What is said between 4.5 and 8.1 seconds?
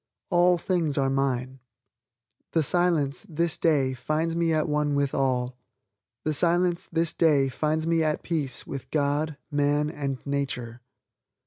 at one with all. The Silence, this day, finds me